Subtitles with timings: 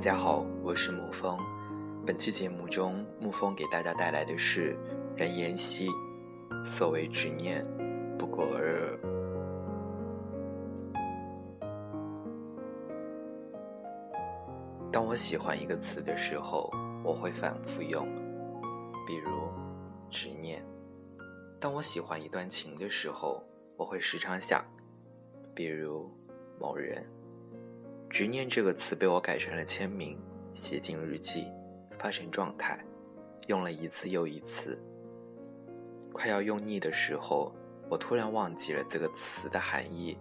[0.00, 1.38] 大家好，我是沐风。
[2.06, 4.74] 本期节目中，沐风给大家带来的是
[5.14, 5.90] 任妍希。
[6.64, 7.62] 所谓执念，
[8.16, 8.98] 不过尔。
[14.90, 16.72] 当我喜欢一个词的时候，
[17.04, 18.08] 我会反复用，
[19.06, 19.30] 比如
[20.08, 20.62] 执念；
[21.60, 23.44] 当我喜欢一段情的时候，
[23.76, 24.64] 我会时常想，
[25.54, 26.10] 比如
[26.58, 27.06] 某人。
[28.10, 30.18] 执念这个词被我改成了签名，
[30.52, 31.46] 写进日记，
[31.96, 32.84] 发成状态，
[33.46, 34.76] 用了一次又一次。
[36.12, 37.54] 快要用腻的时候，
[37.88, 40.18] 我突然忘记了这个词的含义。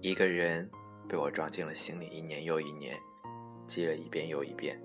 [0.00, 0.70] 一个人
[1.08, 2.96] 被我装进了心里，一年又一年，
[3.66, 4.80] 记了一遍又一遍。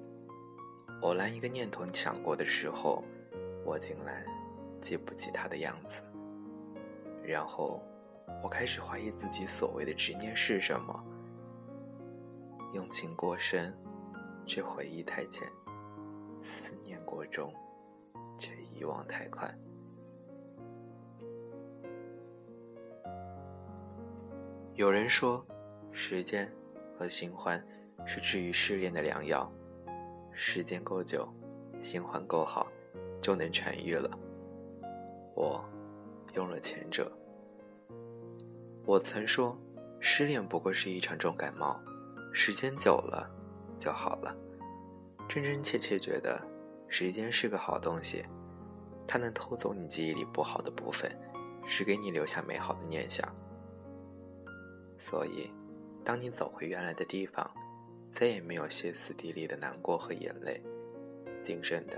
[1.02, 3.04] 偶然一个念头想过的时候，
[3.64, 4.26] 我竟然
[4.82, 6.02] 记不起他的样子。
[7.24, 7.84] 然后，
[8.42, 11.06] 我开始怀疑自己所谓的执念是什么。
[12.72, 13.76] 用情过深，
[14.46, 15.48] 却回忆太浅；
[16.42, 17.54] 思念过重，
[18.38, 19.54] 却遗忘太快。
[24.76, 25.46] 有人说，
[25.92, 26.50] 时间
[26.98, 27.62] 和新欢
[28.06, 29.52] 是治愈失恋的良药。
[30.32, 31.28] 时间够久，
[31.82, 32.68] 新欢够好，
[33.22, 34.10] 就能痊愈了。
[35.36, 35.64] 我
[36.36, 37.12] 用了前者。
[38.86, 39.58] 我曾说，
[40.00, 41.80] 失恋不过是一场重感冒。
[42.32, 43.30] 时间久了
[43.78, 44.36] 就好了，
[45.28, 46.42] 真真切切觉得
[46.88, 48.24] 时间是个好东西，
[49.08, 51.12] 它能偷走你记忆里不好的部分，
[51.66, 53.28] 只给你留下美好的念想。
[54.98, 55.50] 所以，
[56.04, 57.50] 当你走回原来的地方，
[58.12, 60.62] 再也没有歇斯底里的难过和眼泪，
[61.42, 61.98] 仅剩的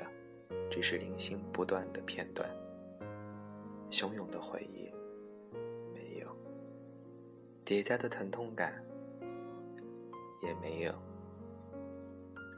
[0.69, 2.49] 只是零星不断的片段，
[3.89, 4.91] 汹涌的回忆，
[5.93, 6.27] 没有
[7.65, 8.83] 叠加的疼痛感。
[10.41, 10.93] 也没有，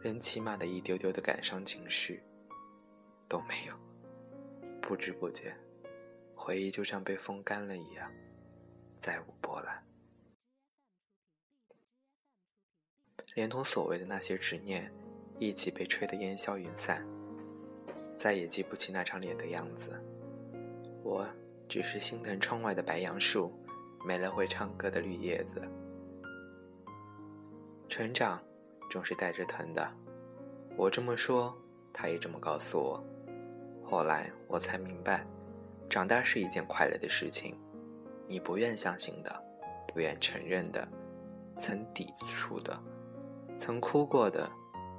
[0.01, 2.23] 连起码的一丢丢的感伤情绪
[3.27, 3.75] 都没有。
[4.81, 5.55] 不知不觉，
[6.35, 8.11] 回忆就像被风干了一样，
[8.97, 9.83] 再无波澜，
[13.35, 14.91] 连同所谓的那些执念，
[15.39, 17.05] 一起被吹得烟消云散。
[18.16, 19.99] 再也记不起那张脸的样子，
[21.01, 21.27] 我
[21.67, 23.51] 只是心疼窗外的白杨树，
[24.05, 25.61] 没了会唱歌的绿叶子。
[27.88, 28.41] 成长
[28.89, 29.88] 总是带着疼的，
[30.75, 31.55] 我这么说，
[31.91, 33.03] 他也这么告诉我。
[33.83, 35.25] 后来我才明白，
[35.89, 37.55] 长大是一件快乐的事情。
[38.27, 39.43] 你不愿相信的，
[39.88, 40.88] 不愿承认的，
[41.57, 42.81] 曾抵触的，
[43.57, 44.49] 曾哭过的，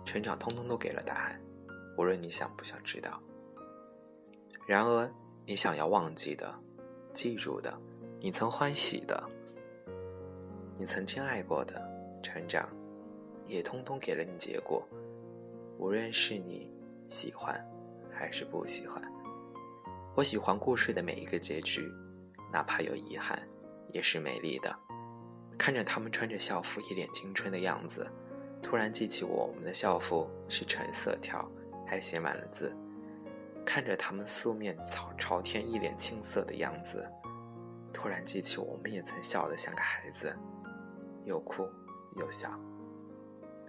[0.04, 1.40] 成长通通都给了答案，
[1.98, 3.20] 无论你想不想知道。
[4.66, 5.10] 然而，
[5.46, 6.54] 你想要忘记的、
[7.12, 7.76] 记住的，
[8.20, 9.20] 你曾欢喜的，
[10.78, 11.90] 你曾经爱过的，
[12.24, 12.66] 成长。
[13.46, 14.82] 也通通给了你结果，
[15.78, 16.72] 无论是你
[17.08, 17.62] 喜欢
[18.10, 19.02] 还是不喜欢。
[20.14, 21.92] 我喜欢故事的每一个结局，
[22.50, 23.38] 哪怕有遗憾，
[23.92, 24.74] 也是美丽的。
[25.58, 28.10] 看着他们穿着校服，一脸青春的样子，
[28.62, 31.46] 突然记起我们的校服是纯色条，
[31.86, 32.74] 还写满了字。
[33.62, 37.06] 看着他们素面朝朝天，一脸青涩的样子，
[37.92, 40.34] 突然记起我们也曾笑得像个孩子，
[41.26, 41.68] 又哭
[42.16, 42.50] 又笑。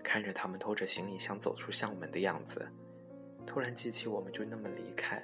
[0.03, 2.67] 看着他们拖着行李箱走出校门的样子，
[3.45, 5.19] 突然记起我们就那么离开，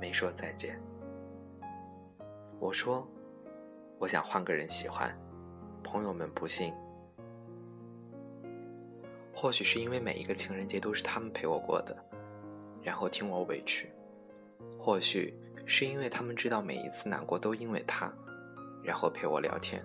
[0.00, 0.80] 没说再见。
[2.58, 3.06] 我说，
[3.98, 5.16] 我想换个人喜欢。
[5.84, 6.74] 朋友们不信，
[9.32, 11.96] 或许是因为每一个情人节都是他们陪我过的，
[12.82, 13.86] 然后听我委屈；
[14.76, 18.12] 或许是因为他们知道每一次难过都因为他，
[18.82, 19.80] 然后陪我聊天；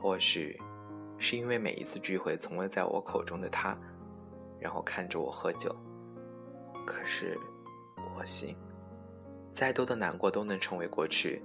[0.00, 0.58] 或许。
[1.24, 3.74] 是因为每一次聚会从未在我口中的他，
[4.60, 5.74] 然后看着我喝酒。
[6.84, 7.34] 可是，
[8.14, 8.54] 我信，
[9.50, 11.42] 再多的难过都能成为过去，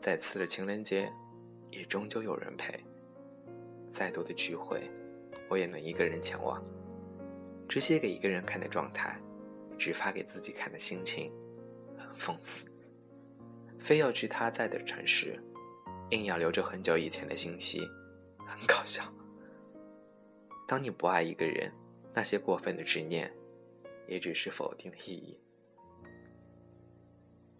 [0.00, 1.12] 再次的情人节，
[1.70, 2.82] 也终究有人陪。
[3.90, 4.90] 再多的聚会，
[5.50, 6.58] 我也能一个人前往。
[7.68, 9.20] 只写给一个人看的状态，
[9.76, 11.30] 只发给自己看的心情，
[11.98, 12.66] 很讽刺。
[13.78, 15.38] 非要去他在的城市，
[16.12, 17.86] 硬要留着很久以前的信息。
[18.46, 19.04] 很搞笑。
[20.68, 21.72] 当你不爱一个人，
[22.12, 23.32] 那些过分的执念，
[24.06, 25.40] 也只是否定的意义。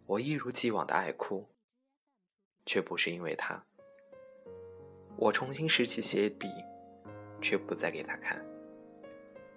[0.04, 1.48] 我一如既往的爱哭，
[2.66, 3.64] 却不是因为他。
[5.16, 6.48] 我重新拾起写笔，
[7.40, 8.44] 却不再给他看。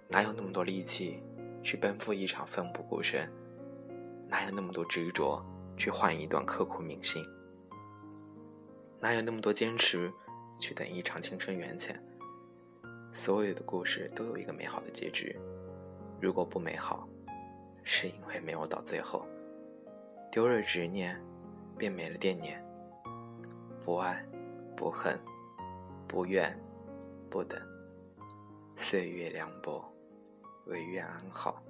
[0.08, 1.22] 哪有那么多力气
[1.62, 3.30] 去奔赴一场奋不顾身？
[4.28, 5.44] 哪有那么多执着
[5.76, 7.22] 去换一段刻骨铭心？
[8.98, 10.10] 哪有那么多坚持？
[10.58, 12.02] 去等一场青春缘浅，
[13.12, 15.38] 所有的故事都有一个美好的结局。
[16.18, 17.06] 如果不美好，
[17.84, 19.26] 是因为没有到最后。
[20.30, 21.20] 丢了执念，
[21.76, 22.64] 便没了惦念。
[23.84, 24.24] 不爱，
[24.74, 25.18] 不恨，
[26.08, 26.58] 不怨，
[27.28, 27.60] 不等。
[28.76, 29.84] 岁月凉薄，
[30.64, 31.62] 唯愿安好。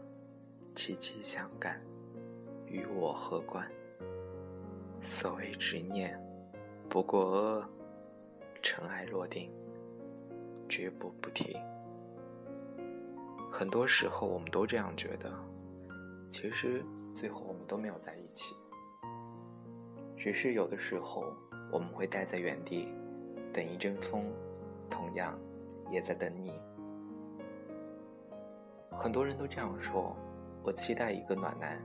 [0.76, 1.82] 凄凄相感，
[2.66, 3.68] 与我何关？
[5.00, 6.16] 所谓执念，
[6.88, 7.68] 不过
[8.62, 9.50] 尘埃落定，
[10.72, 11.54] 绝不不提。
[13.50, 15.30] 很多时候，我们都这样觉得，
[16.30, 16.82] 其实
[17.14, 18.56] 最后我们都没有在一起，
[20.16, 21.36] 只是有的时候
[21.70, 22.88] 我们会待在原地，
[23.52, 24.32] 等一阵风，
[24.88, 25.38] 同样
[25.90, 26.58] 也在等你。
[28.92, 30.16] 很多人都这样说，
[30.62, 31.78] 我期待一个暖男，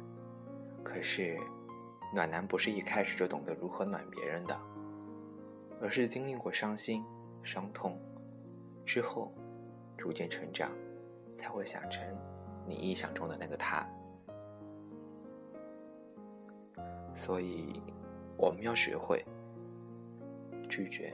[0.82, 1.38] 可是
[2.16, 4.58] 暖男不是一开始就懂得如何暖别人的，
[5.82, 7.04] 而是经历过伤心、
[7.44, 8.00] 伤痛
[8.88, 9.32] 之后，
[9.96, 10.72] 逐渐成长。
[11.40, 12.04] 才会想成
[12.66, 13.88] 你臆想中的那个他，
[17.14, 17.80] 所以
[18.38, 19.24] 我们要学会
[20.68, 21.14] 拒绝，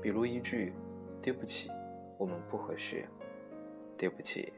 [0.00, 0.72] 比如一句
[1.20, 1.70] “对不起，
[2.18, 3.06] 我们不合适
[3.98, 4.50] ”，“对不起，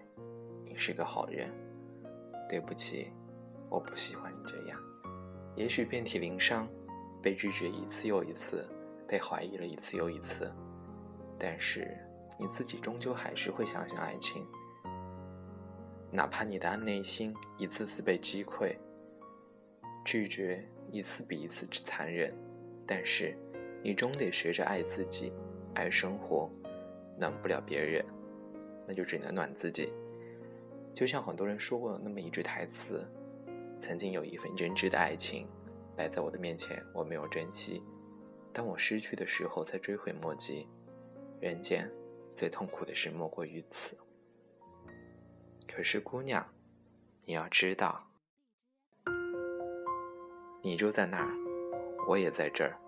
[0.65, 1.51] 你是个好人
[2.49, 3.11] ”，“对不起，
[3.69, 4.81] 我不喜欢你这样”。
[5.57, 6.69] 也许遍体鳞伤，
[7.21, 8.65] 被拒绝一次又一次，
[9.09, 10.49] 被怀疑了一次又一次，
[11.37, 11.99] 但是
[12.39, 14.47] 你自己终究还是会相信爱情。
[16.11, 18.77] 哪怕你的内心一次次被击溃，
[20.05, 22.33] 拒绝一次比一次残忍，
[22.87, 23.37] 但是
[23.83, 25.33] 你终得学着爱自己，
[25.75, 26.51] 爱生活。
[27.19, 28.05] 暖不了别人，
[28.87, 29.91] 那就只能暖自己。
[30.93, 33.11] 就像很多人说过那么一句台词
[33.81, 35.49] ：“曾经有一份真挚的爱情
[35.97, 37.83] 摆在我的面前，我没有珍惜。
[38.53, 40.69] 当我失去的时候，才追悔莫及。
[41.41, 41.91] 人间
[42.37, 43.97] 最痛苦的事莫过于此。”
[45.67, 46.47] 可是，姑娘，
[47.25, 48.07] 你要知道，
[50.63, 51.31] 你住在那儿，
[52.09, 52.79] 我也在这儿，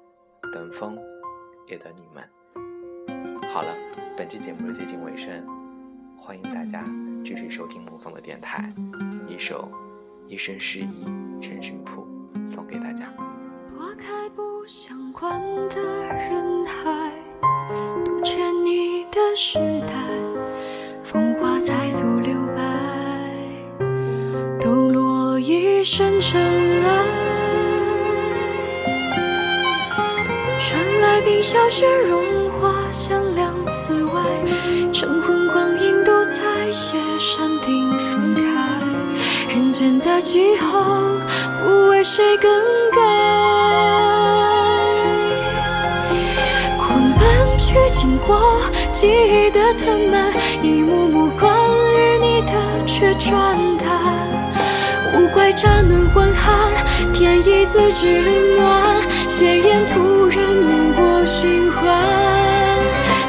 [0.53, 0.99] 等风，
[1.67, 2.31] 也等你们。
[3.51, 3.75] 好了，
[4.17, 5.45] 本期节目就接近尾声，
[6.19, 6.85] 欢迎大家
[7.25, 8.73] 继续收听沐风的电台，
[9.27, 9.69] 一首
[10.29, 11.05] 《一生诗意
[11.41, 12.07] 千寻瀑》
[12.51, 13.13] 送给大家。
[13.71, 17.13] 拨开不相关的人海，
[18.05, 18.98] 杜鹃你
[19.29, 19.93] 的时代，
[21.05, 22.63] 风华才足留白。
[24.59, 27.05] 抖落一身尘埃，
[30.59, 34.23] 传来冰消雪融化，响亮寺外，
[34.93, 38.81] 晨昏光阴都在写山顶分开，
[39.55, 40.81] 人间的气候
[41.63, 42.51] 不为谁更
[42.93, 43.58] 改。
[47.69, 48.59] 去经过
[48.93, 50.33] 记忆的藤蔓，
[50.63, 51.53] 一幕幕关
[51.99, 53.87] 于你的却转淡。
[55.15, 61.85] 无怪乍暖还寒，天意自知冷暖，鲜艳突然凝波循环。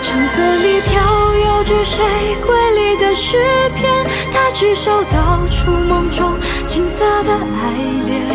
[0.01, 2.01] 长河里飘摇着谁
[2.47, 3.35] 瑰丽的诗
[3.75, 3.91] 篇？
[4.31, 7.73] 他至少道出梦中青涩的爱
[8.07, 8.25] 恋，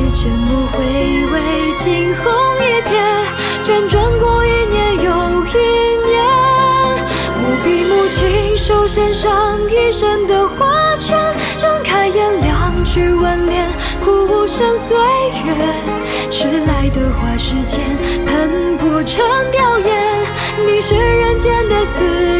[0.00, 0.78] 而我只缄默回
[1.26, 1.36] 味
[1.76, 2.90] 惊鸿一瞥，
[3.62, 5.10] 辗转过一年又
[5.44, 5.56] 一
[6.06, 6.10] 年。
[7.42, 11.16] 我闭目亲手献上一生的花圈。
[11.58, 13.66] 睁开眼，两句挽联，
[14.02, 14.96] 苦无声岁
[15.44, 15.54] 月，
[16.30, 17.84] 迟来的花时间，
[18.26, 19.92] 喷薄成凋叶。
[20.66, 22.39] 你是人间的四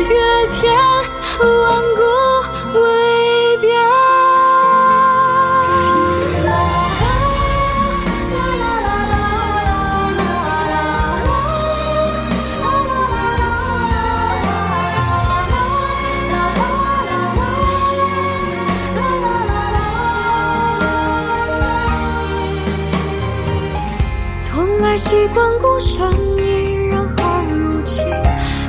[25.30, 28.04] 习惯孤身，依然好如情。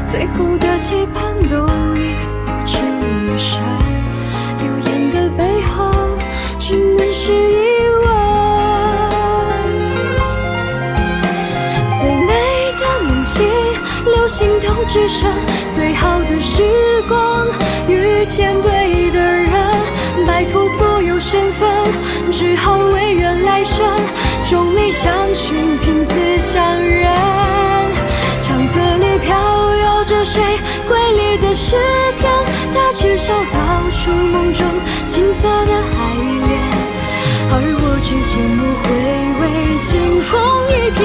[0.05, 1.65] 最后的期盼都
[1.95, 3.59] 已付之一生，
[4.59, 5.89] 流言的背后，
[6.59, 8.05] 只能是疑问。
[11.99, 12.31] 最美
[12.79, 13.43] 的梦境，
[14.05, 15.31] 留心头只剩
[15.73, 17.47] 最好的时光。
[17.87, 19.51] 遇见对的人，
[20.27, 21.67] 摆脱所有身份，
[22.31, 23.63] 只好唯愿来
[32.73, 33.59] 大枝上倒
[33.91, 34.65] 出梦中
[35.05, 36.15] 青涩的爱
[36.47, 36.59] 恋
[37.51, 38.87] 而我只羡慕回
[39.41, 39.43] 味
[39.81, 39.91] 惊
[40.23, 40.31] 鸿
[40.71, 41.01] 一瞥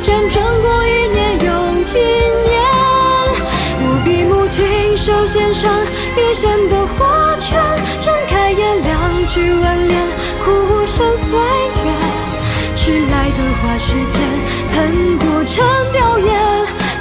[0.00, 1.46] 辗转过一年又
[1.82, 1.98] 一
[2.46, 2.52] 年
[3.82, 5.72] 我闭目亲手献上
[6.16, 7.60] 一生的花圈
[7.98, 10.00] 睁开眼两句挽联
[10.44, 11.38] 哭无声岁
[11.84, 11.90] 月
[12.76, 14.20] 迟来的花时间
[14.72, 16.41] 喷薄成吊唁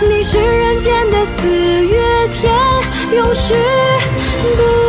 [0.10, 2.52] 你是人间的四月天
[3.14, 3.54] 永世
[4.56, 4.81] 不